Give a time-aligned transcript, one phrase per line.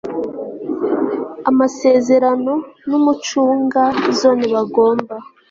[1.49, 2.53] amasezerano
[2.89, 3.83] n ucunga
[4.19, 5.15] zone bagomba